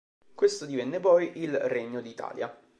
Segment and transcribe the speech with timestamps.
[0.33, 2.51] Questo divenne poi il Regno d'Italia.